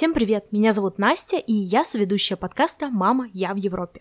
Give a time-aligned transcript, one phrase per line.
[0.00, 0.50] Всем привет!
[0.50, 4.00] Меня зовут Настя, и я соведущая подкаста «Мама, я в Европе».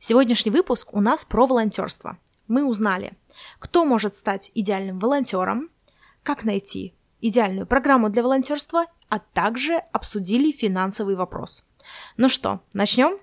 [0.00, 2.18] Сегодняшний выпуск у нас про волонтерство.
[2.48, 3.12] Мы узнали,
[3.60, 5.70] кто может стать идеальным волонтером,
[6.24, 11.64] как найти идеальную программу для волонтерства, а также обсудили финансовый вопрос.
[12.16, 13.16] Ну что, начнем?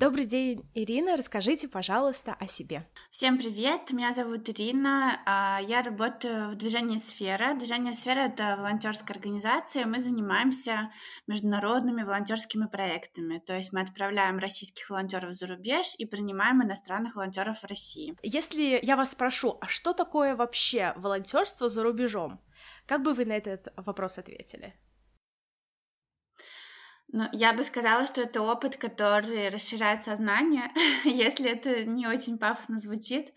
[0.00, 1.14] Добрый день, Ирина.
[1.14, 2.88] Расскажите, пожалуйста, о себе.
[3.10, 5.20] Всем привет, меня зовут Ирина.
[5.26, 7.52] а, Я работаю в движении «Сфера».
[7.52, 9.84] Движение «Сфера»— это волонтерская организация.
[9.84, 10.90] Мы занимаемся
[11.26, 13.42] международными волонтерскими проектами.
[13.46, 18.16] То есть мы отправляем российских волонтеров за рубеж и принимаем иностранных волонтеров в России.
[18.22, 22.40] Если я вас спрошу, а что такое вообще волонтерство за рубежом?
[22.86, 24.72] Как бы вы на этот вопрос ответили?
[27.12, 30.70] Ну, я бы сказала, что это опыт, который расширяет сознание,
[31.04, 33.32] если это не очень пафосно звучит,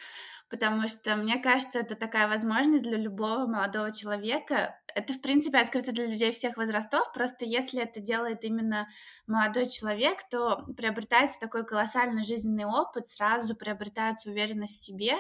[0.48, 4.80] потому что, мне кажется, это такая возможность для любого молодого человека.
[4.94, 8.88] Это, в принципе, открыто для людей всех возрастов, просто если это делает именно
[9.26, 15.16] молодой человек, то приобретается такой колоссальный жизненный опыт, сразу приобретается уверенность в себе,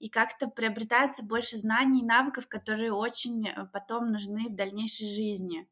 [0.00, 5.68] и как-то приобретается больше знаний и навыков, которые очень э, потом нужны в дальнейшей жизни.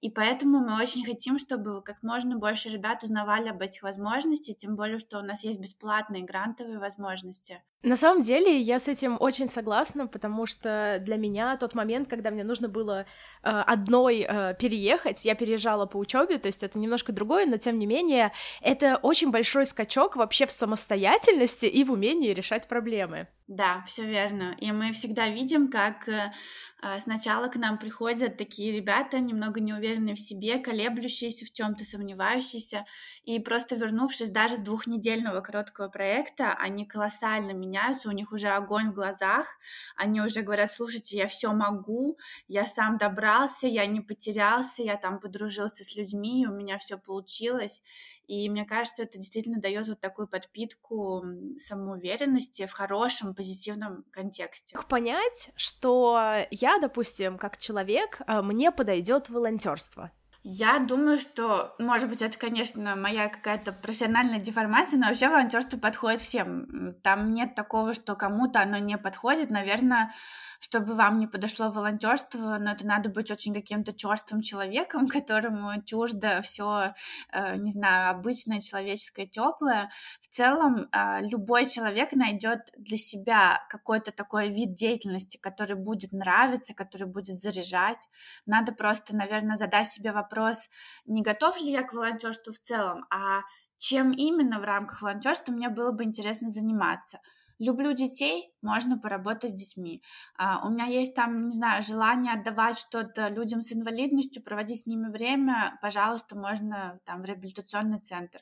[0.00, 4.74] И поэтому мы очень хотим, чтобы как можно больше ребят узнавали об этих возможностях, тем
[4.74, 7.62] более, что у нас есть бесплатные грантовые возможности.
[7.82, 12.30] На самом деле я с этим очень согласна, потому что для меня тот момент, когда
[12.30, 13.06] мне нужно было
[13.42, 17.78] э, одной э, переехать, я переезжала по учебе, то есть это немножко другое, но тем
[17.78, 23.28] не менее это очень большой скачок вообще в самостоятельности и в умении решать проблемы.
[23.50, 24.54] Да, все верно.
[24.60, 26.32] И мы всегда видим, как э,
[26.80, 32.86] а, сначала к нам приходят такие ребята, немного неуверенные в себе, колеблющиеся в чем-то, сомневающиеся,
[33.24, 38.90] и просто вернувшись даже с двухнедельного короткого проекта, они колоссально меняются, у них уже огонь
[38.90, 39.48] в глазах,
[39.96, 45.18] они уже говорят, слушайте, я все могу, я сам добрался, я не потерялся, я там
[45.18, 47.82] подружился с людьми, у меня все получилось,
[48.30, 51.24] и мне кажется, это действительно дает вот такую подпитку
[51.58, 54.76] самоуверенности в хорошем, позитивном контексте.
[54.76, 60.12] Как понять, что я, допустим, как человек, э, мне подойдет волонтерство?
[60.44, 66.20] Я думаю, что, может быть, это, конечно, моя какая-то профессиональная деформация, но вообще волонтерство подходит
[66.20, 66.94] всем.
[67.02, 69.50] Там нет такого, что кому-то оно не подходит.
[69.50, 70.12] Наверное,
[70.60, 76.42] чтобы вам не подошло волонтерство, но это надо быть очень каким-то черствым человеком, которому чуждо
[76.42, 76.94] все,
[77.32, 79.90] э, не знаю, обычное человеческое теплое.
[80.20, 86.74] В целом, э, любой человек найдет для себя какой-то такой вид деятельности, который будет нравиться,
[86.74, 88.08] который будет заряжать.
[88.46, 90.68] Надо просто, наверное, задать себе вопрос,
[91.06, 93.40] не готов ли я к волонтерству в целом, а
[93.78, 97.18] чем именно в рамках волонтерства мне было бы интересно заниматься.
[97.60, 100.02] Люблю детей, можно поработать с детьми.
[100.34, 104.86] А, у меня есть там, не знаю, желание отдавать что-то людям с инвалидностью, проводить с
[104.86, 108.40] ними время, пожалуйста, можно там в реабилитационный центр.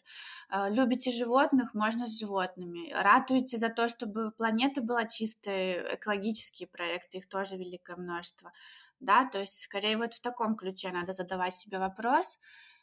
[0.48, 2.92] А, любите животных, можно с животными.
[2.92, 8.52] Ратуете за то, чтобы планета была чистой, экологические проекты, их тоже великое множество.
[9.00, 12.38] Да, то есть скорее вот в таком ключе надо задавать себе вопрос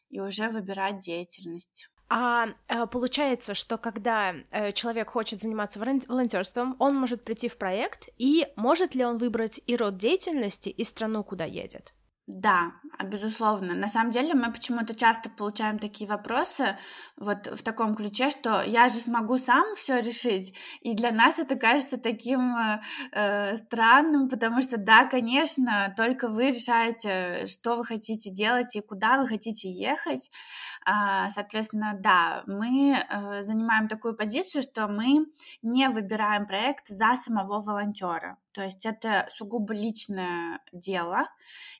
[0.09, 1.89] и уже выбирать деятельность.
[2.07, 8.09] А, а получается, что когда э, человек хочет заниматься волонтерством, он может прийти в проект,
[8.17, 11.93] и может ли он выбрать и род деятельности, и страну, куда едет?
[12.27, 12.71] Да,
[13.03, 13.75] безусловно.
[13.75, 16.75] На самом деле мы почему-то часто получаем такие вопросы
[17.17, 20.57] вот в таком ключе, что я же смогу сам все решить.
[20.81, 22.81] И для нас это кажется таким э,
[23.11, 29.19] э, странным, потому что да, конечно, только вы решаете, что вы хотите делать и куда
[29.19, 30.31] вы хотите ехать.
[30.83, 35.27] А, соответственно, да, мы э, занимаем такую позицию, что мы
[35.61, 38.39] не выбираем проект за самого волонтера.
[38.55, 41.27] То есть это сугубо личное дело,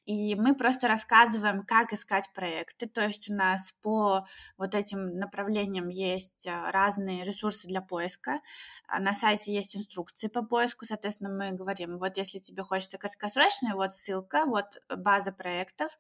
[0.04, 2.86] и мы просто рассказываем, как искать проекты.
[2.86, 4.28] То есть у нас по
[4.58, 8.42] вот этим направлениям есть а, разные ресурсы для поиска.
[8.90, 13.74] А на сайте есть инструкции по поиску, соответственно, мы говорим, вот если тебе хочется краткосрочное,
[13.74, 15.98] вот ссылка, вот база проектов,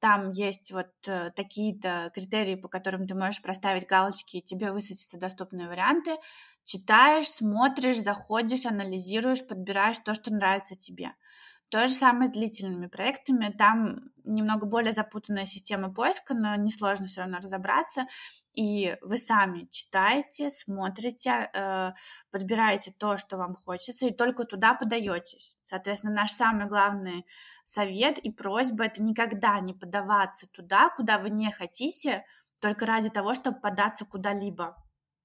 [0.00, 5.18] там есть вот э, такие-то критерии, по которым ты можешь проставить галочки, и тебе высветятся
[5.18, 6.16] доступные варианты
[6.70, 11.14] читаешь, смотришь, заходишь, анализируешь, подбираешь то, что нравится тебе.
[11.68, 13.52] То же самое с длительными проектами.
[13.56, 18.06] Там немного более запутанная система поиска, но несложно все равно разобраться.
[18.52, 21.92] И вы сами читаете, смотрите, э,
[22.30, 25.56] подбираете то, что вам хочется, и только туда подаетесь.
[25.64, 27.26] Соответственно, наш самый главный
[27.64, 32.24] совет и просьба это никогда не подаваться туда, куда вы не хотите,
[32.60, 34.76] только ради того, чтобы податься куда-либо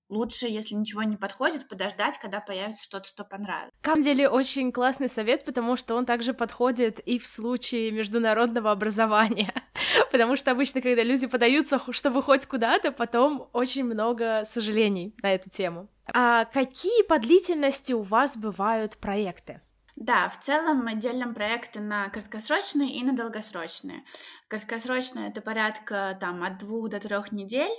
[0.09, 3.71] лучше, если ничего не подходит, подождать, когда появится что-то, что понравится.
[3.83, 8.71] На самом деле, очень классный совет, потому что он также подходит и в случае международного
[8.71, 9.53] образования.
[10.11, 15.49] потому что обычно, когда люди подаются, чтобы хоть куда-то, потом очень много сожалений на эту
[15.49, 15.89] тему.
[16.13, 19.61] А какие по длительности у вас бывают проекты?
[19.95, 24.03] Да, в целом мы делим проекты на краткосрочные и на долгосрочные.
[24.49, 27.71] Краткосрочные это порядка там от двух до трех недель,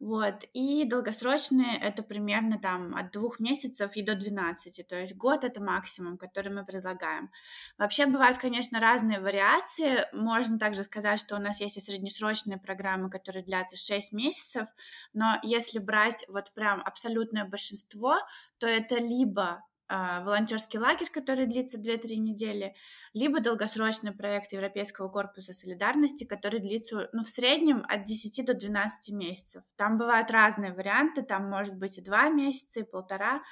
[0.00, 5.44] вот, и долгосрочные это примерно там от двух месяцев и до 12, то есть год
[5.44, 7.30] это максимум, который мы предлагаем.
[7.78, 13.10] Вообще бывают, конечно, разные вариации, можно также сказать, что у нас есть и среднесрочные программы,
[13.10, 14.68] которые длятся 6 месяцев,
[15.12, 18.16] но если брать вот прям абсолютное большинство,
[18.58, 22.76] то это либо волонтерский лагерь, который длится 2-3 недели,
[23.12, 29.12] либо долгосрочный проект Европейского корпуса солидарности, который длится ну, в среднем от 10 до 12
[29.14, 29.64] месяцев.
[29.76, 33.42] Там бывают разные варианты, там может быть и 2 месяца, и полтора,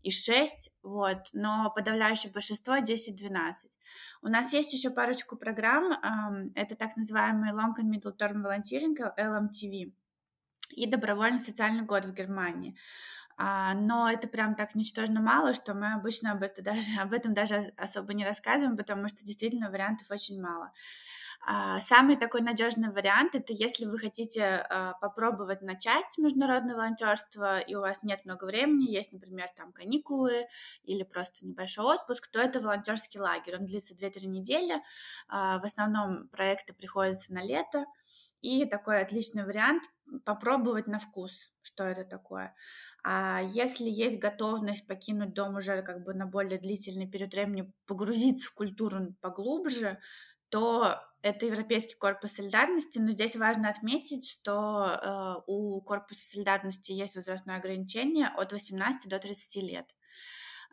[0.00, 3.52] и 6, вот, но подавляющее большинство 10-12.
[4.22, 5.92] У нас есть еще парочку программ,
[6.54, 9.92] это так называемый Long and Middle Term Volunteering, LMTV,
[10.74, 12.74] и добровольный социальный год в Германии.
[13.36, 17.34] А, но это прям так ничтожно мало, что мы обычно об, это даже, об этом
[17.34, 20.72] даже особо не рассказываем, потому что действительно вариантов очень мало.
[21.44, 27.74] А, самый такой надежный вариант это если вы хотите а, попробовать начать международное волонтерство и
[27.74, 30.46] у вас нет много времени, есть, например, там каникулы
[30.84, 33.56] или просто небольшой отпуск, то это волонтерский лагерь.
[33.56, 34.74] Он длится 2-3 недели.
[35.28, 37.86] В основном проекты приходятся на лето.
[38.42, 39.84] И такой отличный вариант
[40.24, 42.54] попробовать на вкус, что это такое.
[43.04, 48.48] А если есть готовность покинуть дом уже как бы на более длительный период времени, погрузиться
[48.48, 49.98] в культуру поглубже,
[50.50, 57.16] то это Европейский корпус солидарности, но здесь важно отметить, что э, у корпуса солидарности есть
[57.16, 59.94] возрастное ограничение от 18 до 30 лет.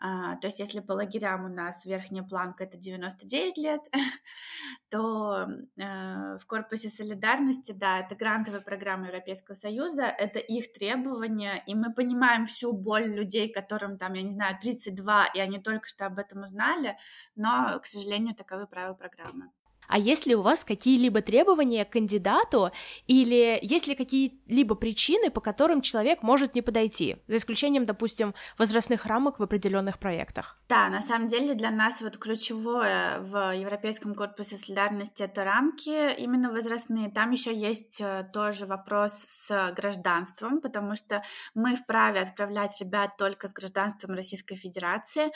[0.02, 3.82] А, то есть если по лагерям у нас верхняя планка это 99 лет,
[4.90, 5.48] то
[5.78, 11.94] э, в корпусе солидарности, да, это грантовая программа Европейского Союза, это их требования, и мы
[11.94, 16.20] понимаем всю боль людей, которым там, я не знаю, 32, и они только что об
[16.20, 16.98] этом узнали,
[17.36, 19.52] но, к сожалению, таковы правила программы.
[19.90, 22.72] А есть ли у вас какие-либо требования к кандидату
[23.08, 29.06] или есть ли какие-либо причины, по которым человек может не подойти, за исключением, допустим, возрастных
[29.06, 30.58] рамок в определенных проектах?
[30.70, 36.52] Да, на самом деле для нас вот ключевое в Европейском корпусе солидарности это рамки именно
[36.52, 37.10] возрастные.
[37.10, 41.24] Там еще есть э, тоже вопрос с гражданством, потому что
[41.56, 45.32] мы вправе отправлять ребят только с гражданством Российской Федерации.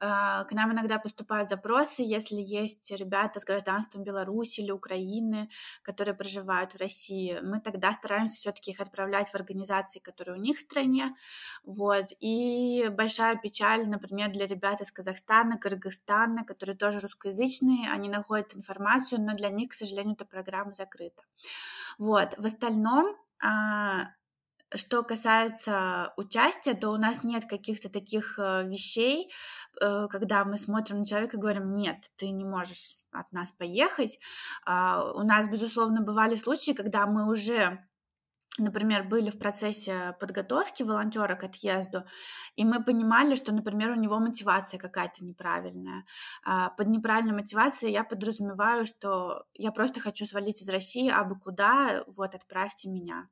[0.00, 5.48] Э, к нам иногда поступают запросы, если есть ребята с гражданством гражданством Беларуси или Украины,
[5.82, 10.56] которые проживают в России, мы тогда стараемся все-таки их отправлять в организации, которые у них
[10.56, 11.14] в стране.
[11.64, 12.06] Вот.
[12.20, 19.20] И большая печаль, например, для ребят из Казахстана, Кыргызстана, которые тоже русскоязычные, они находят информацию,
[19.20, 21.22] но для них, к сожалению, эта программа закрыта.
[21.98, 22.34] Вот.
[22.38, 24.08] В остальном а,
[24.74, 29.32] что касается участия, то у нас нет каких-то таких э, вещей,
[29.80, 34.18] э, когда мы смотрим на человека и говорим, нет, ты не можешь от нас поехать.
[34.66, 37.78] А, у нас, безусловно, бывали случаи, когда мы уже
[38.58, 42.04] например, были в процессе подготовки волонтера к отъезду,
[42.56, 46.04] и мы понимали, что, например, у него мотивация какая-то неправильная.
[46.44, 51.38] А, под неправильной мотивацией я подразумеваю, что я просто хочу свалить из России, а бы
[51.38, 53.28] куда, вот, отправьте меня.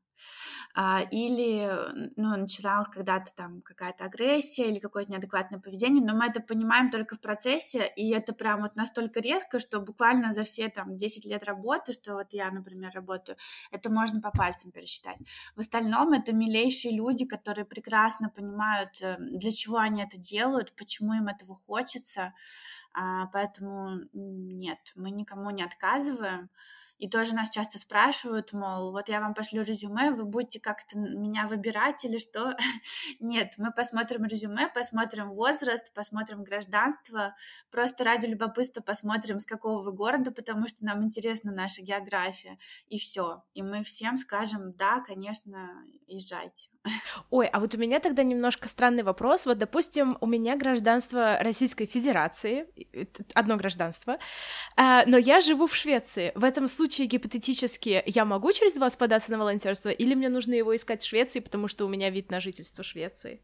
[0.74, 1.70] А, или
[2.16, 7.16] ну, начиналась когда-то там какая-то агрессия или какое-то неадекватное поведение, но мы это понимаем только
[7.16, 11.44] в процессе, и это прям вот настолько резко, что буквально за все там 10 лет
[11.44, 13.38] работы, что вот я, например, работаю,
[13.70, 15.18] это можно по пальцам пересчитать.
[15.54, 21.14] В остальном это милейшие люди, которые прекрасно понимают, э, для чего они это делают, почему
[21.14, 22.34] им этого хочется,
[22.92, 26.50] а, поэтому нет, мы никому не отказываем,
[26.98, 31.46] и тоже нас часто спрашивают, мол, вот я вам пошлю резюме, вы будете как-то меня
[31.46, 32.56] выбирать или что?
[33.20, 37.34] Нет, мы посмотрим резюме, посмотрим возраст, посмотрим гражданство,
[37.70, 42.98] просто ради любопытства посмотрим, с какого вы города, потому что нам интересна наша география, и
[42.98, 43.44] все.
[43.54, 46.68] И мы всем скажем, да, конечно, езжайте.
[47.30, 49.46] Ой, а вот у меня тогда немножко странный вопрос.
[49.46, 52.66] Вот, допустим, у меня гражданство Российской Федерации,
[53.34, 54.18] одно гражданство,
[54.76, 56.32] а, но я живу в Швеции.
[56.34, 60.54] В этом случае случае гипотетически я могу через вас податься на волонтерство, или мне нужно
[60.54, 63.40] его искать в Швеции, потому что у меня вид на жительство Швеции?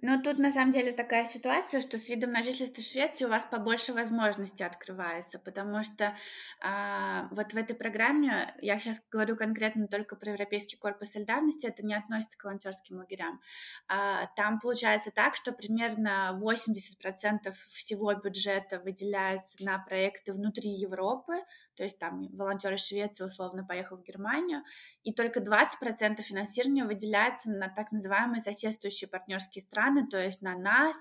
[0.00, 3.28] Но тут на самом деле такая ситуация, что с видом на жительство в Швеции у
[3.28, 6.14] вас побольше возможностей открывается, потому что
[6.60, 11.84] а, вот в этой программе, я сейчас говорю конкретно только про Европейский корпус солидарности, это
[11.84, 13.40] не относится к волонтерским лагерям.
[13.88, 21.42] А, там получается так, что примерно 80% всего бюджета выделяется на проекты внутри Европы,
[21.78, 24.64] то есть там волонтер из Швеции условно поехал в Германию,
[25.04, 30.96] и только 20% финансирования выделяется на так называемые соседствующие партнерские страны, то есть на нас,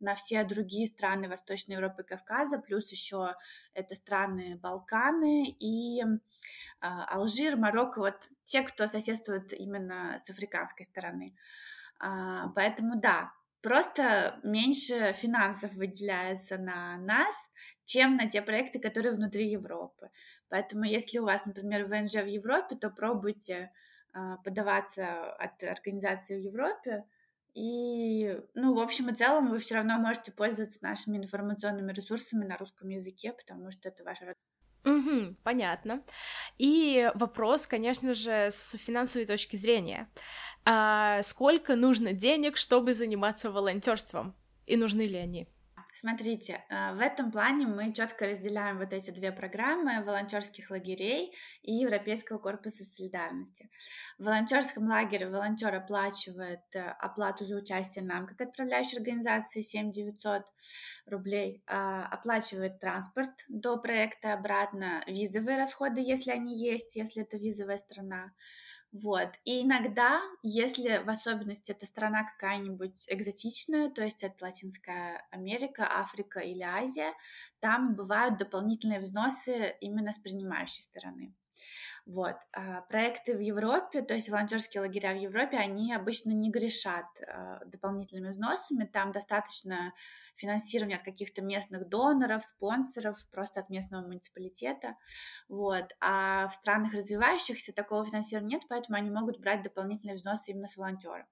[0.00, 3.34] на все другие страны Восточной Европы и Кавказа, плюс еще
[3.74, 6.06] это страны Балканы и э,
[6.80, 11.36] Алжир, Марокко, вот те, кто соседствует именно с африканской стороны.
[12.02, 17.34] Э, поэтому да, просто меньше финансов выделяется на нас,
[17.84, 20.10] чем на те проекты, которые внутри Европы.
[20.48, 23.72] Поэтому если у вас, например, ВНЖ в Европе, то пробуйте
[24.14, 27.04] э, подаваться от организации в Европе,
[27.54, 32.56] и, ну, в общем и целом, вы все равно можете пользоваться нашими информационными ресурсами на
[32.56, 34.34] русском языке, потому что это ваша
[34.84, 36.02] Угу, понятно.
[36.58, 40.10] И вопрос, конечно же, с финансовой точки зрения.
[40.64, 44.34] А сколько нужно денег, чтобы заниматься волонтерством?
[44.66, 45.48] И нужны ли они?
[45.94, 51.74] Смотрите, э, в этом плане мы четко разделяем вот эти две программы волонтерских лагерей и
[51.74, 53.68] Европейского корпуса солидарности.
[54.18, 60.44] В волонтерском лагере волонтер оплачивает э, оплату за участие нам, как отправляющей организации, 7 900
[61.06, 67.78] рублей, а, оплачивает транспорт до проекта обратно, визовые расходы, если они есть, если это визовая
[67.78, 68.32] страна,
[68.92, 69.30] вот.
[69.44, 76.40] И иногда, если в особенности эта страна какая-нибудь экзотичная, то есть это Латинская Америка, Африка
[76.40, 77.14] или Азия,
[77.60, 81.34] там бывают дополнительные взносы именно с принимающей стороны.
[82.04, 82.36] Вот.
[82.52, 87.60] А проекты в Европе, то есть волонтерские лагеря в Европе, они обычно не грешат а,
[87.64, 88.84] дополнительными взносами.
[88.84, 89.92] Там достаточно
[90.34, 94.96] финансирования от каких-то местных доноров, спонсоров, просто от местного муниципалитета.
[95.48, 95.92] Вот.
[96.00, 100.76] А в странах развивающихся такого финансирования нет, поэтому они могут брать дополнительные взносы именно с
[100.76, 101.26] волонтеров.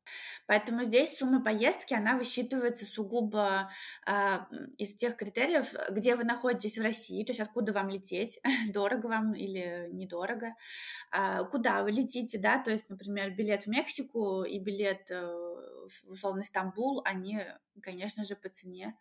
[0.46, 3.70] Поэтому здесь сумма поездки, она высчитывается сугубо
[4.06, 4.38] э,
[4.78, 8.38] из тех критериев, где вы находитесь в России, то есть откуда вам лететь,
[8.72, 10.54] дорого вам или недорого,
[11.50, 16.44] куда вы летите, да, то есть, например, билет в Мексику и билет э, в условный
[16.44, 17.40] Стамбул, они,
[17.82, 18.86] конечно же, по цене.
[18.86, 18.96] а,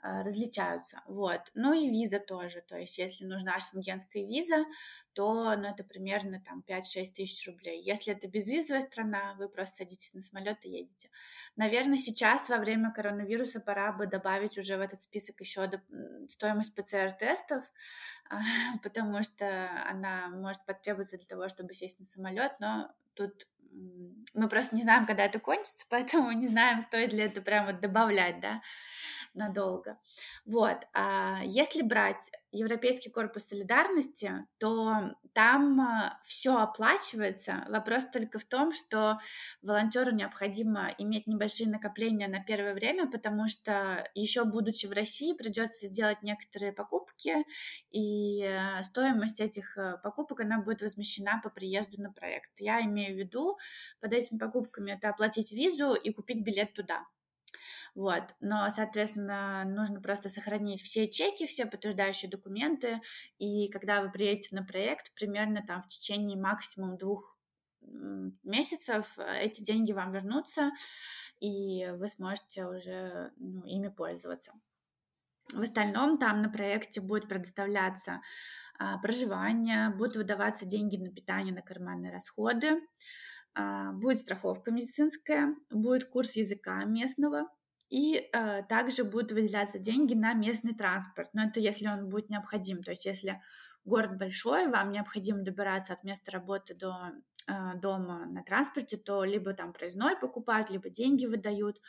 [0.00, 1.02] различаются.
[1.06, 1.40] Вот.
[1.54, 2.62] Ну и виза тоже.
[2.62, 4.64] То есть, если нужна шенгенская виза,
[5.12, 7.82] то ну, это примерно там 5-6 тысяч рублей.
[7.82, 11.10] Если это безвизовая страна, вы просто садитесь на самолет и едете.
[11.56, 15.68] Наверное, сейчас во время коронавируса пора бы добавить уже в этот список еще
[16.28, 17.64] стоимость ПЦР-тестов,
[18.82, 23.48] потому что она может потребоваться для того, чтобы сесть на самолет, но тут
[24.34, 28.40] мы просто не знаем, когда это кончится, поэтому не знаем, стоит ли это прямо добавлять,
[28.40, 28.62] да,
[29.38, 29.98] надолго.
[30.44, 37.64] Вот, а если брать Европейский корпус солидарности, то там а, все оплачивается.
[37.68, 39.18] Вопрос только в том, что
[39.62, 45.86] волонтеру необходимо иметь небольшие накопления на первое время, потому что еще будучи в России придется
[45.86, 47.44] сделать некоторые покупки,
[47.90, 52.50] и э, стоимость этих э, покупок она будет возмещена по приезду на проект.
[52.58, 53.58] Я имею в виду
[54.00, 57.04] под этими покупками это оплатить визу и купить билет туда.
[57.94, 58.34] Вот.
[58.40, 63.00] Но, соответственно, нужно просто сохранить все чеки, все подтверждающие документы,
[63.38, 67.38] и когда вы приедете на проект, примерно там в течение максимум двух
[68.42, 70.70] месяцев э, эти деньги вам вернутся,
[71.40, 74.52] и вы сможете уже ну, ими пользоваться.
[75.52, 78.20] В остальном там на проекте будет предоставляться
[78.78, 82.82] а, проживание, будут выдаваться деньги на питание, на карманные расходы,
[83.54, 87.48] а, будет страховка медицинская, будет курс языка местного,
[87.90, 91.28] и э, также будут выделяться деньги на местный транспорт.
[91.32, 92.82] Но это если он будет необходим.
[92.82, 93.40] То есть если
[93.84, 97.12] город большой, вам необходимо добираться от места работы до
[97.46, 101.80] э, дома на транспорте, то либо там проездной покупают, либо деньги выдают.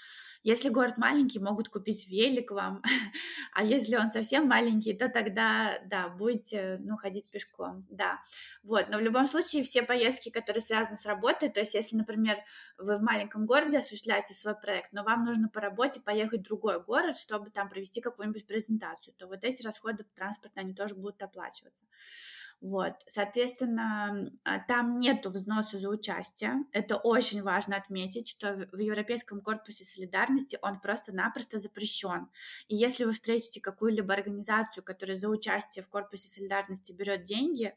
[0.44, 2.82] Если город маленький, могут купить велик вам,
[3.54, 8.20] а если он совсем маленький, то тогда, да, будете, ну, ходить пешком, да.
[8.64, 12.38] Вот, но в любом случае все поездки, которые связаны с работой, то есть если, например,
[12.78, 16.82] вы в маленьком городе осуществляете свой проект, но вам нужно по работе поехать в другой
[16.82, 21.79] город, чтобы там провести какую-нибудь презентацию, то вот эти расходы транспорта, они тоже будут оплачиваться.
[21.82, 22.39] называется.
[22.62, 26.66] Вот, соответственно, а, там нету взноса за участие.
[26.74, 32.28] Это очень важно отметить, что в Европейском корпусе солидарности он просто-напросто запрещен.
[32.68, 37.74] И если вы встретите какую-либо организацию, которая за участие в корпусе солидарности берет деньги,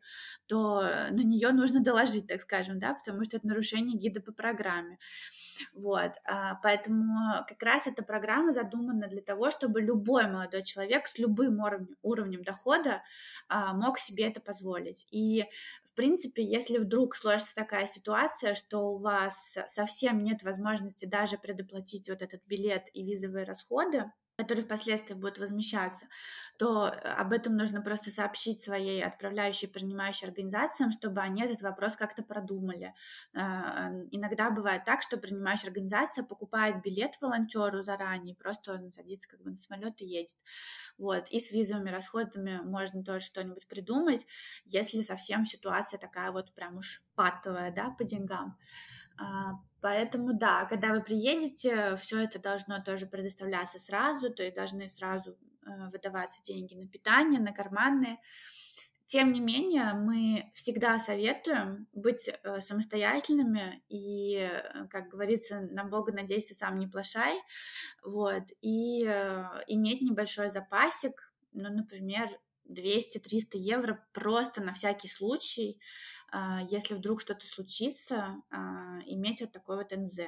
[0.46, 4.98] то на нее нужно доложить, так скажем, да, потому что это нарушение гида по программе.
[5.74, 11.18] Вот, а, поэтому как раз эта программа задумана для того, чтобы любой молодой человек с
[11.18, 13.02] любым уровнем, уровнем дохода
[13.48, 14.71] а, мог себе это позволить.
[15.10, 15.44] И,
[15.84, 22.08] в принципе, если вдруг сложится такая ситуация, что у вас совсем нет возможности даже предоплатить
[22.08, 24.10] вот этот билет и визовые расходы,
[24.42, 26.06] которые впоследствии будут возмещаться,
[26.58, 31.96] то э, об этом нужно просто сообщить своей отправляющей принимающей организациям, чтобы они этот вопрос
[31.96, 32.94] как-то продумали.
[33.34, 39.42] А, иногда бывает так, что принимающая организация покупает билет волонтеру заранее, просто он садится как
[39.42, 40.36] бы на самолет и едет.
[40.98, 41.28] Вот.
[41.30, 44.26] И с визовыми расходами можно тоже что-нибудь придумать,
[44.64, 48.58] если совсем ситуация такая вот прям уж патовая, да, по деньгам.
[49.82, 55.32] Поэтому да, когда вы приедете, все это должно тоже предоставляться сразу, то есть должны сразу
[55.32, 58.18] э, выдаваться деньги на питание, на карманные.
[59.06, 66.12] Тем не менее, мы всегда советуем быть э, самостоятельными и, э, как говорится, на Бога
[66.12, 67.36] надейся, сам не плашай,
[68.04, 69.02] вот, и
[69.66, 72.28] иметь небольшой запасик, ну, например,
[72.70, 75.80] 200-300 евро просто на всякий случай,
[76.68, 80.20] если вдруг что-то случится, а, иметь вот такой вот НЗ.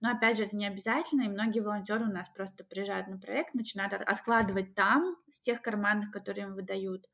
[0.00, 3.54] Но опять же, это не обязательно, и многие волонтеры у нас просто приезжают на проект,
[3.54, 7.08] начинают откладывать там с тех карманных, которые им выдают.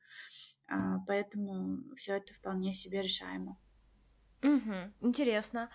[0.68, 3.58] А, поэтому все это вполне себе решаемо.
[4.42, 5.68] Угу, интересно.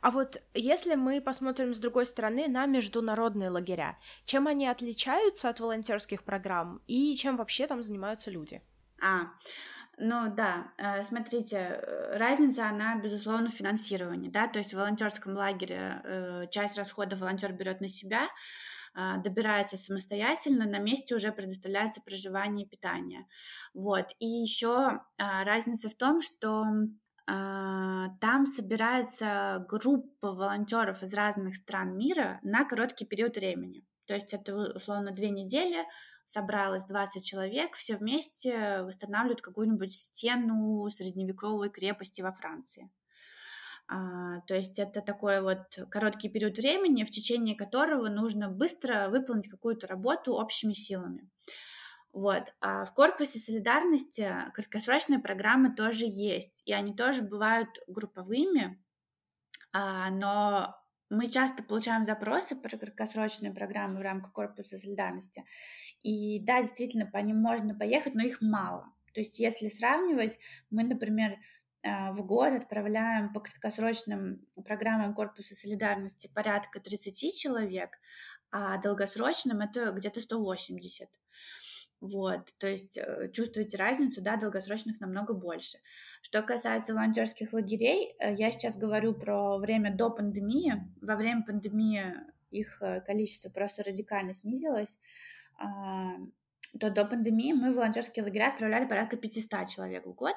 [0.00, 5.60] А вот если мы посмотрим с другой стороны на международные лагеря, чем они отличаются от
[5.60, 8.62] волонтерских программ и чем вообще там занимаются люди?
[9.00, 9.30] А,
[9.98, 15.34] ну да, э, смотрите, э, разница, она, безусловно, в финансировании, да, то есть в волонтерском
[15.36, 18.28] лагере э, часть расходов волонтер берет на себя,
[18.94, 23.26] а, добирается самостоятельно, на месте уже предоставляется проживание и питание.
[23.74, 24.06] Вот.
[24.18, 26.64] И еще а, разница в том, что
[27.26, 33.84] а, там собирается группа волонтеров из разных стран мира на короткий период времени.
[34.06, 35.84] То есть это условно две недели,
[36.28, 42.90] собралось 20 человек, все вместе восстанавливают какую-нибудь стену средневековой крепости во Франции.
[43.88, 49.48] А, то есть это такой вот короткий период времени, в течение которого нужно быстро выполнить
[49.48, 51.30] какую-то работу общими силами.
[52.12, 52.52] Вот.
[52.60, 58.78] А в корпусе солидарности краткосрочные программы тоже есть, и они тоже бывают групповыми,
[59.72, 60.77] а, но
[61.10, 65.44] мы часто получаем запросы про краткосрочные программы в рамках корпуса солидарности.
[66.02, 68.92] И да, действительно, по ним можно поехать, но их мало.
[69.14, 70.38] То есть, если сравнивать,
[70.70, 71.38] мы, например,
[71.82, 77.98] э, в год отправляем по краткосрочным программам корпуса солидарности порядка 30 человек,
[78.50, 81.08] а долгосрочным это где-то 180.
[82.00, 85.78] Вот, то есть э, чувствуете разницу, да, долгосрочных намного больше.
[86.22, 90.74] Что касается волонтерских лагерей, э, я сейчас говорю про время до пандемии.
[91.00, 92.14] Во время пандемии
[92.50, 94.96] их э, количество просто радикально снизилось.
[95.58, 96.18] А,
[96.78, 100.36] то до пандемии мы в волонтерские лагеря отправляли порядка 500 человек в год.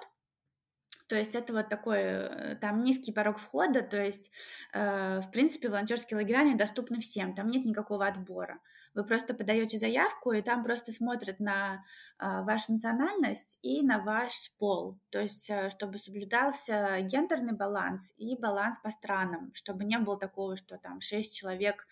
[1.07, 4.31] То есть это вот такой, там низкий порог входа, то есть,
[4.73, 8.61] в принципе, волонтерские лагеря недоступны всем, там нет никакого отбора.
[8.93, 11.85] Вы просто подаете заявку, и там просто смотрят на
[12.17, 14.99] а, вашу национальность и на ваш пол.
[15.11, 20.57] То есть, э, чтобы соблюдался гендерный баланс и баланс по странам, чтобы не было такого,
[20.57, 21.87] что там 6 человек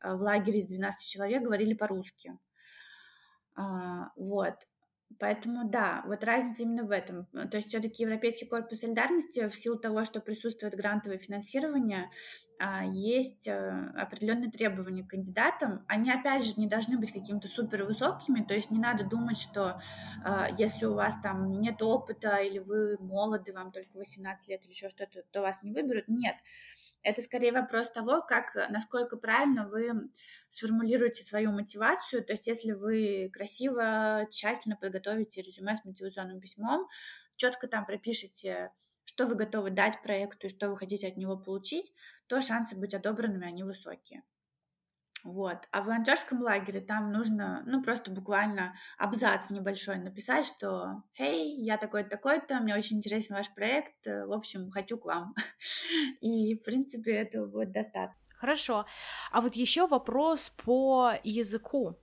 [0.00, 2.38] э, в лагере из 12 человек говорили по-русски.
[3.54, 4.66] А, вот.
[5.18, 7.26] Поэтому да, вот разница именно в этом.
[7.50, 12.10] То есть все-таки Европейский корпус солидарности в силу того, что присутствует грантовое финансирование,
[12.62, 15.82] а, есть э, определенные требования к кандидатам.
[15.88, 19.80] Они, опять же, не должны быть какими-то супер высокими, то есть не надо думать, что
[20.22, 24.72] а, если у вас там нет опыта или вы молоды, вам только 18 лет или
[24.72, 26.04] еще что-то, то вас не выберут.
[26.08, 26.36] Нет.
[27.02, 30.10] Это скорее вопрос того, как, насколько правильно вы
[30.50, 32.24] сформулируете свою мотивацию.
[32.24, 36.88] То есть, если вы красиво, тщательно подготовите резюме с мотивационным письмом,
[37.36, 38.70] четко там пропишите
[39.10, 41.92] что вы готовы дать проекту и что вы хотите от него получить,
[42.28, 44.22] то шансы быть одобренными, они высокие.
[45.24, 45.68] Вот.
[45.70, 51.76] А в волонтерском лагере там нужно, ну, просто буквально абзац небольшой написать, что «Хей, я
[51.76, 55.34] такой-то, такой-то, мне очень интересен ваш проект, в общем, хочу к вам».
[56.20, 58.16] И, в принципе, этого будет достаточно.
[58.40, 58.86] Хорошо.
[59.32, 61.98] А вот еще вопрос по языку.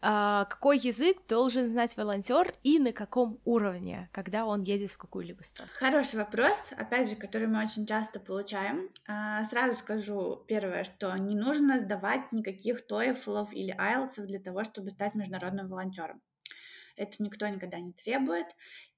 [0.00, 5.42] А, какой язык должен знать волонтер и на каком уровне, когда он едет в какую-либо
[5.42, 5.70] страну?
[5.74, 8.88] Хороший вопрос, опять же, который мы очень часто получаем.
[9.06, 14.90] А, сразу скажу первое, что не нужно сдавать никаких TOEFL или IELTS для того, чтобы
[14.90, 16.20] стать международным волонтером.
[16.96, 18.46] Это никто никогда не требует.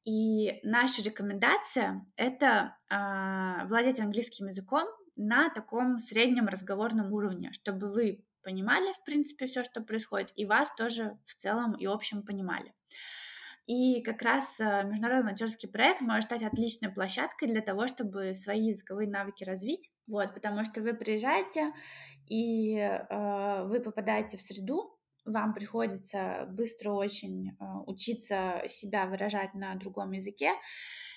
[0.04, 8.24] И наша рекомендация— это э, владеть английским языком на таком среднем разговорном уровне, чтобы вы
[8.42, 12.72] понимали, в принципе, все, что происходит, и вас тоже в целом и общем понимали.
[13.66, 18.66] И как раз э, международный волонтерский проект может стать отличной площадкой для того, чтобы свои
[18.66, 19.90] языковые навыки развить.
[20.08, 21.72] Вот, потому что вы приезжаете
[22.28, 29.74] и э, вы попадаете в среду, вам приходится быстро очень э, учиться себя выражать на
[29.76, 30.52] другом языке,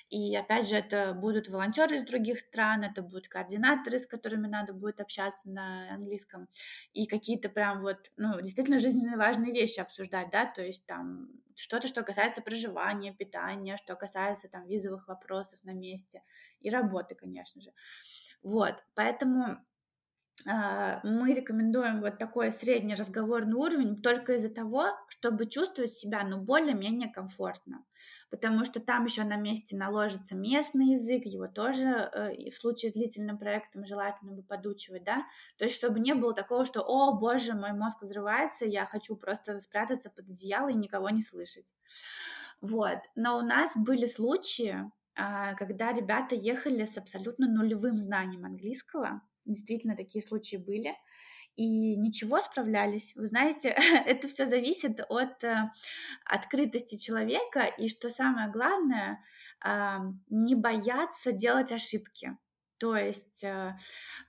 [0.10, 4.74] и опять же, это будут волонтеры из других стран, это будут координаторы, с которыми надо
[4.74, 6.48] будет общаться на английском,
[6.94, 11.88] и какие-то прям вот, ну, действительно жизненно важные вещи обсуждать, да, то есть там что-то,
[11.88, 16.22] что касается проживания, питания, что касается там визовых вопросов на месте
[16.60, 17.72] и работы, конечно же.
[18.44, 19.60] Вот, поэтому
[20.48, 26.39] а, мы рекомендуем вот такой средний разговорный уровень только из-за того, чтобы чувствовать себя, ну,
[26.41, 27.84] более-менее комфортно.
[28.36, 32.93] Потому что там еще на месте наложится местный язык, его тоже э, в случае с
[32.93, 35.24] длительным проектом желательно бы подучивать, да,
[35.58, 39.62] то есть чтобы не было такого, что, о, боже, мой мозг взрывается, я хочу просто
[39.62, 41.65] спрятаться под одеяло и никого не слышать.
[42.60, 49.21] Вот, но у нас были случаи, а, когда ребята ехали с абсолютно нулевым знанием английского,
[49.45, 50.93] действительно такие случаи были,
[51.56, 53.13] и ничего справлялись.
[53.15, 53.70] Вы знаете,
[54.06, 55.72] это все зависит от э,
[56.26, 59.24] открытости человека, и что самое главное,
[59.63, 59.98] э,
[60.30, 62.38] не бояться делать ошибки.
[62.78, 63.78] То есть, э,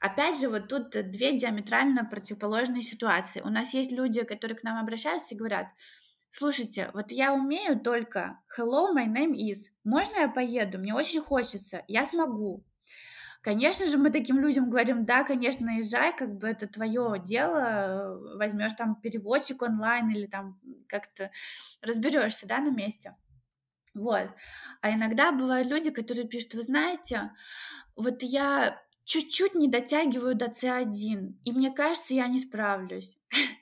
[0.00, 3.40] опять же, вот тут две диаметрально противоположные ситуации.
[3.40, 5.66] У нас есть люди, которые к нам обращаются и говорят,
[6.30, 9.64] слушайте, вот я умею только hello, my name is.
[9.82, 10.78] Можно я поеду?
[10.78, 11.84] Мне очень хочется.
[11.88, 12.64] Я смогу.
[13.46, 18.72] Конечно же, мы таким людям говорим, да, конечно, езжай, как бы это твое дело, возьмешь
[18.72, 21.30] там переводчик онлайн или там как-то
[21.80, 23.14] разберешься, да, на месте.
[23.94, 24.30] Вот.
[24.82, 27.32] А иногда бывают люди, которые пишут, вы знаете,
[27.96, 33.18] вот я чуть-чуть не дотягиваю до C1, и мне кажется, я не справлюсь.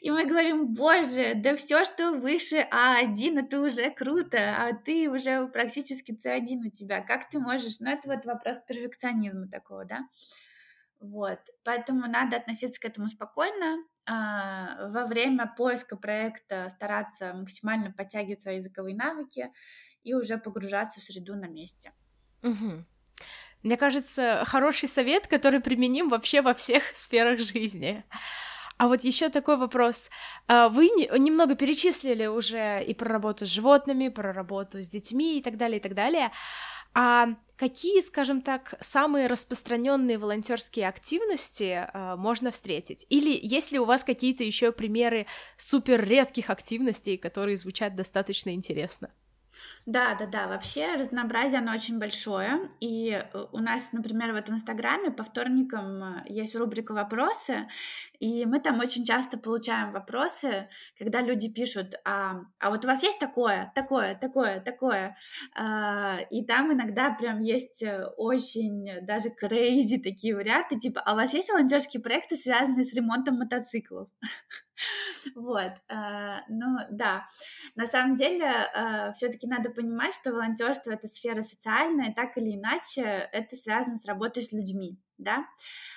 [0.00, 5.46] И мы говорим, боже, да все, что выше А1, это уже круто, а ты уже
[5.48, 7.80] практически С1 у тебя, как ты можешь?
[7.80, 10.00] Ну, это вот вопрос перфекционизма такого, да?
[11.00, 18.42] Вот, поэтому надо относиться к этому спокойно, а, во время поиска проекта стараться максимально подтягивать
[18.42, 19.52] свои языковые навыки
[20.02, 21.92] и уже погружаться в среду на месте.
[22.42, 22.84] Угу.
[23.62, 28.04] Мне кажется, хороший совет, который применим вообще во всех сферах жизни.
[28.80, 30.08] А вот еще такой вопрос.
[30.48, 35.42] А, вы немного перечислили уже и про работу с животными, про работу с детьми и
[35.42, 36.32] так далее, и так далее.
[36.94, 43.04] А какие, скажем так, самые распространенные волонтерские активности э, можно встретить?
[43.10, 45.26] Или есть ли у вас какие-то еще примеры
[45.58, 49.10] супер редких активностей, которые звучат достаточно интересно?
[49.90, 50.46] Да, да, да.
[50.46, 52.70] Вообще разнообразие оно очень большое.
[52.78, 57.66] И э, у нас, например, вот в Инстаграме по вторникам э, есть рубрика «Вопросы»,
[58.20, 63.02] и мы там очень часто получаем вопросы, когда люди пишут, а, а вот у вас
[63.02, 65.16] есть такое, такое, такое, такое.
[65.56, 71.16] А, и там иногда прям есть э, очень даже крейзи такие варианты, типа, а у
[71.16, 74.08] вас есть волонтерские проекты, связанные с ремонтом мотоциклов?
[75.34, 75.72] Вот,
[76.48, 77.26] ну да,
[77.76, 78.50] на самом деле
[79.14, 84.42] все-таки надо понимать, что волонтерство это сфера социальная, так или иначе это связано с работой
[84.42, 85.46] с людьми, да,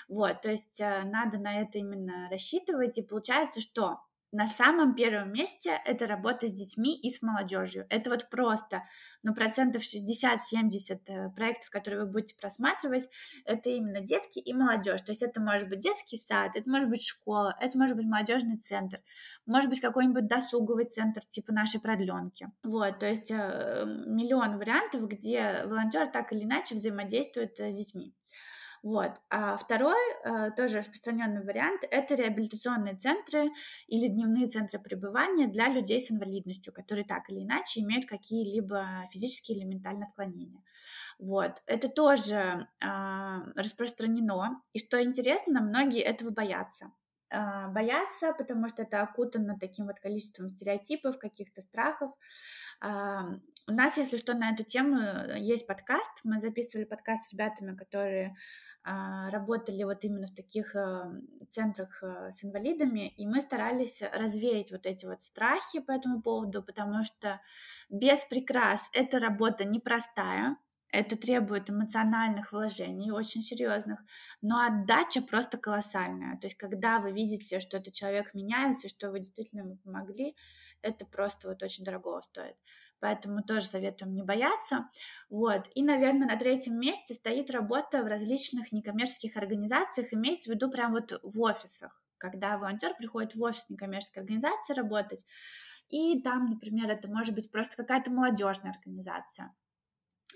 [0.07, 3.99] вот, то есть э, надо на это именно рассчитывать, и получается, что
[4.33, 7.85] на самом первом месте это работа с детьми и с молодежью.
[7.89, 8.83] Это вот просто,
[9.21, 13.07] ну, процентов 60-70 э, проектов, которые вы будете просматривать,
[13.45, 15.01] это именно детки и молодежь.
[15.01, 18.57] То есть это может быть детский сад, это может быть школа, это может быть молодежный
[18.57, 19.01] центр,
[19.45, 22.51] может быть какой-нибудь досуговый центр типа нашей продленки.
[22.63, 28.15] Вот, то есть э, миллион вариантов, где волонтер так или иначе взаимодействует э, с детьми.
[28.83, 29.13] Вот.
[29.29, 33.49] А второй, э, тоже распространенный вариант, это реабилитационные центры
[33.87, 39.57] или дневные центры пребывания для людей с инвалидностью, которые так или иначе имеют какие-либо физические
[39.57, 40.61] или ментальные отклонения.
[41.17, 41.61] Вот.
[41.65, 44.61] Это тоже а, распространено.
[44.73, 46.91] И что интересно, многие этого боятся
[47.31, 52.11] а, боятся, потому что это окутано таким вот количеством стереотипов, каких-то страхов.
[53.67, 54.99] У нас, если что, на эту тему
[55.37, 56.11] есть подкаст.
[56.23, 58.35] Мы записывали подкаст с ребятами, которые
[58.83, 61.13] а, работали вот именно в таких а,
[61.51, 66.61] центрах а, с инвалидами, и мы старались развеять вот эти вот страхи по этому поводу,
[66.61, 67.39] потому что
[67.89, 70.57] без прикрас эта работа непростая,
[70.91, 73.99] это требует эмоциональных вложений, очень серьезных,
[74.41, 76.37] но отдача просто колоссальная.
[76.37, 80.35] То есть, когда вы видите, что этот человек меняется, что вы действительно ему помогли,
[80.81, 82.57] это просто вот очень дорого стоит
[83.03, 84.89] поэтому тоже советуем не бояться.
[85.29, 85.67] Вот.
[85.75, 90.93] И, наверное, на третьем месте стоит работа в различных некоммерческих организациях, имеется в виду прям
[90.93, 95.19] вот в офисах, когда волонтер приходит в офис некоммерческой организации работать,
[95.89, 99.53] и там, например, это может быть просто какая-то молодежная организация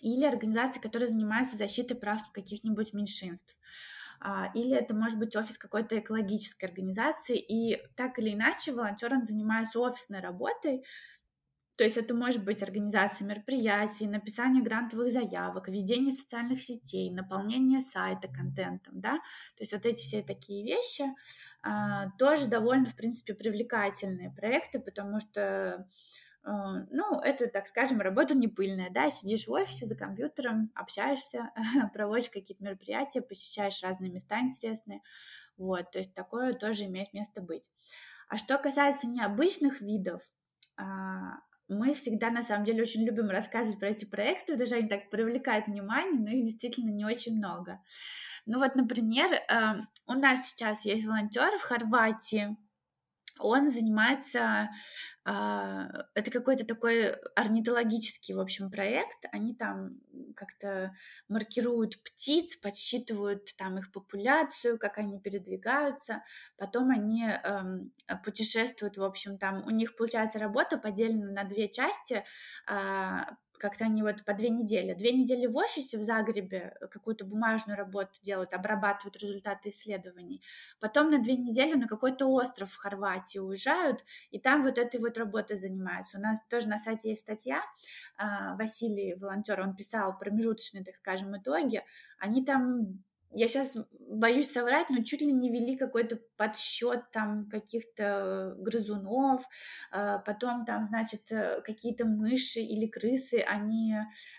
[0.01, 3.55] или организация, которая занимается защитой прав каких-нибудь меньшинств
[4.19, 9.23] а, или это может быть офис какой-то экологической организации, и так или иначе волонтер он
[9.23, 10.83] занимается офисной работой,
[11.77, 18.27] то есть это может быть организация мероприятий, написание грантовых заявок, ведение социальных сетей, наполнение сайта
[18.27, 19.13] контентом, да,
[19.55, 21.03] то есть вот эти все такие вещи
[21.61, 25.87] а, тоже довольно, в принципе, привлекательные проекты, потому что
[26.43, 31.51] а, ну, это, так скажем, работа не пыльная, да, сидишь в офисе за компьютером, общаешься,
[31.93, 35.01] проводишь какие-то мероприятия, посещаешь разные места интересные,
[35.57, 37.69] вот, то есть такое тоже имеет место быть.
[38.29, 40.23] А что касается необычных видов,
[40.75, 45.09] а, мы всегда, на самом деле, очень любим рассказывать про эти проекты, даже они так
[45.09, 47.81] привлекают внимание, но их действительно не очень много.
[48.45, 52.55] Ну вот, например, э, у нас сейчас есть волонтер в Хорватии,
[53.39, 54.69] он занимается,
[55.25, 59.25] а, это какой-то такой орнитологический, в общем, проект.
[59.31, 59.97] Они там
[60.35, 60.95] как-то
[61.27, 66.23] маркируют птиц, подсчитывают там их популяцию, как они передвигаются.
[66.57, 67.91] Потом они эм,
[68.23, 72.23] путешествуют, в общем, там у них получается работа поделена на две части
[72.65, 74.93] а, как-то они вот по две недели.
[74.93, 80.41] Две недели в офисе в Загребе э, какую-то бумажную работу делают, обрабатывают результаты исследований.
[80.79, 85.17] Потом на две недели на какой-то остров в Хорватии уезжают, и там вот этой вот
[85.17, 86.17] работой занимаются.
[86.17, 87.61] У нас тоже на сайте есть статья,
[88.17, 91.83] а, Василий, волонтер, он писал промежуточные, так скажем, итоги.
[92.19, 93.75] Они там я сейчас
[94.09, 99.43] боюсь соврать, но чуть ли не вели какой-то подсчет там каких-то грызунов,
[99.91, 103.95] а, потом там, значит, э, какие-то мыши или крысы, они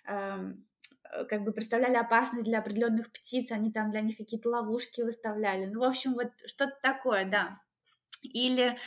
[0.06, 0.64] эм,
[1.12, 5.66] э, как бы представляли опасность для определенных птиц, они там для них какие-то ловушки выставляли.
[5.66, 7.60] Ну, в общем, вот что-то такое, да.
[8.22, 8.78] Или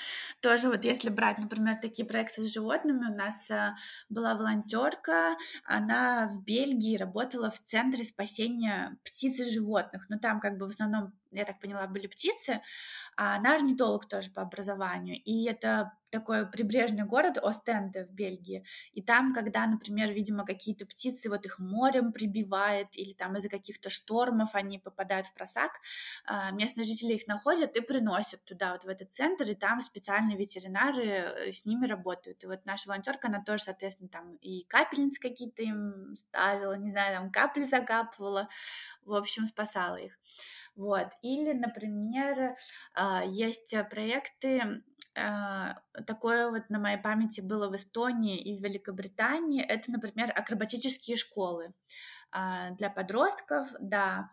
[0.41, 3.76] тоже вот если брать, например, такие проекты с животными, у нас а,
[4.10, 10.58] была волонтерка, она в Бельгии работала в центре спасения птиц и животных, но там как
[10.58, 12.62] бы в основном я так поняла, были птицы,
[13.15, 19.02] а она орнитолог тоже по образованию, и это такой прибрежный город Остенде в Бельгии, и
[19.02, 24.54] там, когда, например, видимо, какие-то птицы, вот их морем прибивает, или там из-за каких-то штормов
[24.54, 25.80] они попадают в просак,
[26.26, 30.38] а, местные жители их находят и приносят туда, вот в этот центр, и там специальные
[30.38, 35.19] ветеринары э, с ними работают, и вот наша волонтерка, она тоже, соответственно, там и капельницы
[35.19, 38.50] какие-то им ставила, не знаю, там капли закапывала,
[39.06, 40.19] в общем, спасала их.
[40.76, 41.10] Вот.
[41.21, 42.56] Или, например,
[42.93, 44.82] а, есть проекты, а,
[45.13, 49.62] такое вот на моей памяти было в Эстонии и в Великобритании.
[49.62, 51.74] Это, например, акробатические школы
[52.32, 54.32] а, для подростков, да,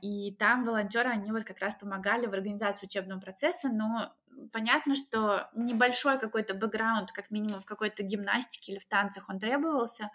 [0.00, 4.14] и там волонтеры, они вот как раз помогали в организации учебного процесса, но
[4.52, 10.10] понятно, что небольшой какой-то бэкграунд, как минимум в какой-то гимнастике или в танцах он требовался,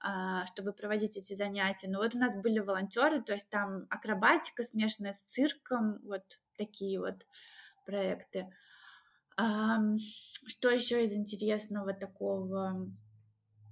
[0.00, 1.88] а, чтобы проводить эти занятия.
[1.88, 6.24] Но вот у нас были волонтеры, то есть там акробатика смешанная с цирком, вот
[6.56, 7.26] такие вот
[7.86, 8.52] проекты.
[9.36, 12.90] Что еще из интересного такого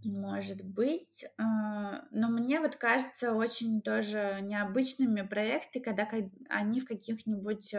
[0.04, 1.24] может быть?
[1.38, 6.08] А, но мне вот кажется очень тоже необычными проекты, когда
[6.48, 7.74] они в каких-нибудь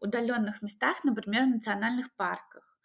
[0.00, 2.78] удаленных местах, например, в национальных парках.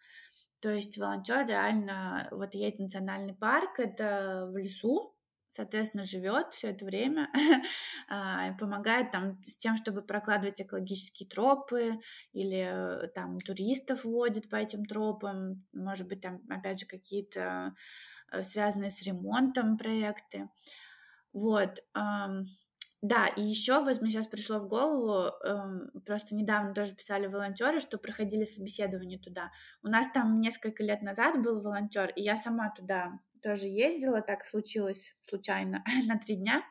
[0.60, 5.13] То есть волонтер реально вот едет в национальный парк, это в лесу,
[5.54, 7.30] соответственно, живет все это время,
[8.08, 12.00] а, помогает там с тем, чтобы прокладывать экологические тропы,
[12.32, 17.74] или э, там туристов водит по этим тропам, может быть, там, опять же, какие-то
[18.32, 20.48] э, связанные с ремонтом проекты.
[21.32, 21.80] Вот.
[23.04, 27.80] Да, и еще вот мне сейчас пришло в голову, эм, просто недавно тоже писали волонтеры,
[27.80, 29.50] что проходили собеседование туда.
[29.82, 34.46] У нас там несколько лет назад был волонтер, и я сама туда тоже ездила, так
[34.46, 36.62] случилось случайно на три дня.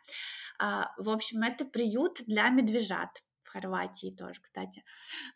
[0.58, 3.22] А, в общем, это приют для медвежат
[3.54, 4.84] Хорватии тоже, кстати.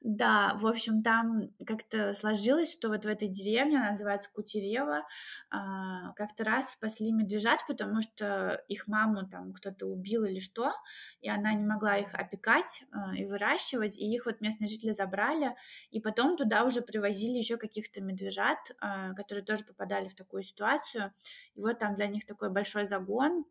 [0.01, 5.05] Да, в общем, там как-то сложилось, что вот в этой деревне, она называется Кутерева,
[5.49, 10.73] как-то раз спасли медвежат, потому что их маму там кто-то убил или что,
[11.21, 15.55] и она не могла их опекать а, и выращивать, и их вот местные жители забрали,
[15.91, 21.13] и потом туда уже привозили еще каких-то медвежат, а, которые тоже попадали в такую ситуацию,
[21.55, 23.45] и вот там для них такой большой загон,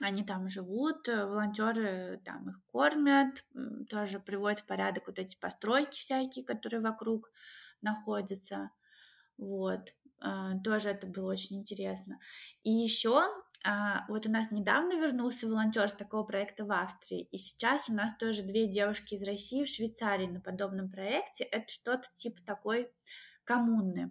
[0.00, 3.44] они там живут, э, волонтеры там их кормят,
[3.88, 7.30] тоже приводят в порядок вот эти постройки всякие, которые вокруг
[7.80, 8.70] находятся.
[9.38, 12.18] Вот, а, тоже это было очень интересно.
[12.62, 13.22] И еще
[13.64, 17.94] а, вот у нас недавно вернулся волонтер с такого проекта в Австрии, и сейчас у
[17.94, 21.44] нас тоже две девушки из России в Швейцарии на подобном проекте.
[21.44, 22.90] Это что-то типа такой
[23.46, 24.10] коммуны.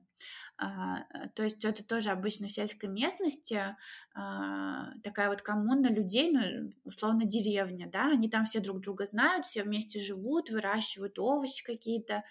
[0.57, 1.03] А,
[1.35, 3.75] то есть это тоже обычно в сельской местности
[4.15, 9.45] а, такая вот коммуна людей, ну, условно деревня, да, они там все друг друга знают,
[9.45, 12.23] все вместе живут, выращивают овощи какие-то,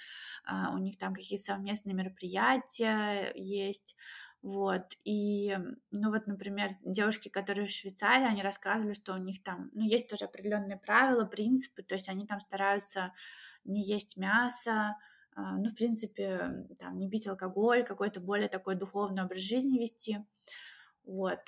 [0.44, 3.94] а, у них там какие-то совместные мероприятия есть,
[4.42, 5.56] вот, и,
[5.90, 10.08] ну вот, например, девушки, которые в Швейцарии, они рассказывали, что у них там, ну, есть
[10.08, 13.12] тоже определенные правила, принципы, то есть они там стараются
[13.64, 14.96] не есть мясо,
[15.36, 20.24] ну, в принципе, там, не пить алкоголь, какой-то более такой духовный образ жизни вести.
[21.04, 21.40] Вот.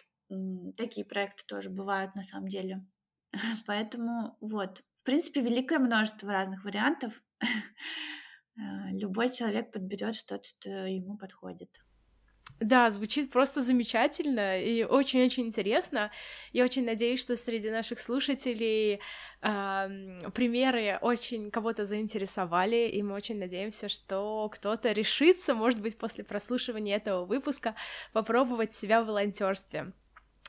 [0.77, 2.85] Такие проекты тоже бывают на самом деле.
[3.67, 7.23] Поэтому вот, в принципе, великое множество разных вариантов.
[8.59, 11.79] А, любой человек подберет что-то, что ему подходит.
[12.61, 16.11] Да, звучит просто замечательно и очень-очень интересно.
[16.53, 19.01] Я очень надеюсь, что среди наших слушателей
[19.43, 26.25] э, примеры очень кого-то заинтересовали, и мы очень надеемся, что кто-то решится, может быть, после
[26.25, 27.75] прослушивания этого выпуска
[28.15, 29.93] попробовать себя в волонтерстве.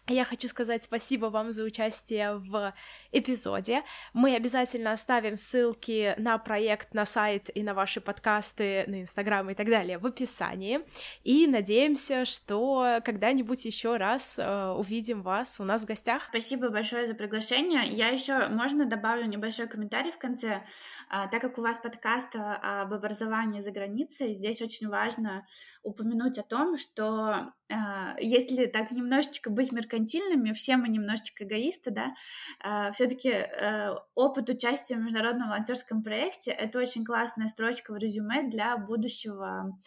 [0.09, 2.73] Я хочу сказать спасибо вам за участие в
[3.11, 3.83] эпизоде.
[4.13, 9.53] Мы обязательно оставим ссылки на проект, на сайт и на ваши подкасты, на Инстаграм и
[9.53, 10.79] так далее в описании.
[11.25, 16.23] И надеемся, что когда-нибудь еще раз э, увидим вас у нас в гостях.
[16.29, 17.83] Спасибо большое за приглашение.
[17.87, 20.63] Я еще, можно добавлю небольшой комментарий в конце.
[21.09, 25.45] А, так как у вас подкаст а, об образовании за границей, здесь очень важно
[25.83, 27.51] упомянуть о том, что
[28.19, 32.13] если так немножечко быть меркантильными, все мы немножечко эгоисты, да,
[32.59, 38.43] а, все-таки э, опыт участия в международном волонтерском проекте это очень классная строчка в резюме
[38.43, 39.77] для будущего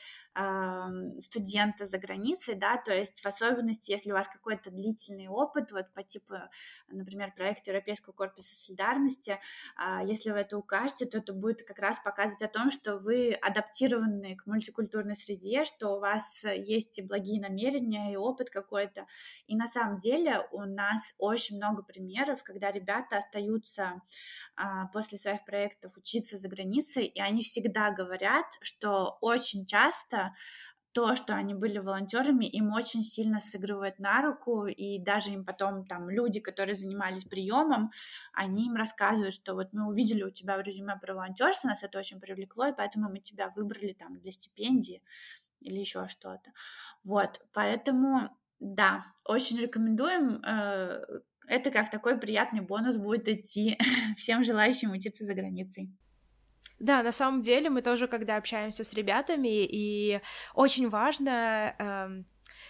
[1.18, 5.92] студента за границей, да, то есть в особенности, если у вас какой-то длительный опыт, вот
[5.92, 6.34] по типу,
[6.88, 9.40] например, проекта Европейского корпуса солидарности,
[9.76, 13.32] а, если вы это укажете, то это будет как раз показывать о том, что вы
[13.32, 19.06] адаптированы к мультикультурной среде, что у вас есть и благие намерения, и опыт какой-то.
[19.46, 24.00] И на самом деле у нас очень много примеров, когда ребята остаются
[24.56, 30.19] а, после своих проектов учиться за границей, и они всегда говорят, что очень часто
[30.92, 35.86] то, что они были волонтерами, им очень сильно сыгрывает на руку, и даже им потом
[35.86, 37.92] там люди, которые занимались приемом,
[38.32, 41.98] они им рассказывают, что вот мы увидели у тебя в резюме про волонтерство, нас это
[41.98, 45.02] очень привлекло, и поэтому мы тебя выбрали там для стипендии
[45.60, 46.50] или еще что-то.
[47.04, 50.42] Вот, поэтому да, очень рекомендуем.
[50.44, 51.02] Э,
[51.46, 53.78] это как такой приятный бонус будет идти
[54.16, 55.90] всем желающим учиться за границей.
[56.80, 60.20] Да, на самом деле мы тоже, когда общаемся с ребятами, и
[60.54, 62.26] очень важно, эм,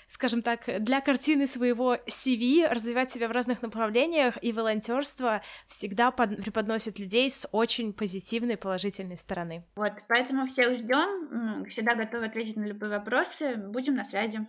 [0.09, 6.42] скажем так, для картины своего CV развивать себя в разных направлениях, и волонтерство всегда под,
[6.42, 9.64] преподносит людей с очень позитивной, положительной стороны.
[9.76, 14.40] Вот, поэтому всех ждем, всегда готовы ответить на любые вопросы, будем на связи.